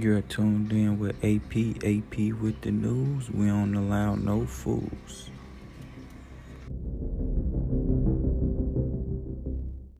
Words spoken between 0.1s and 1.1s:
tuned in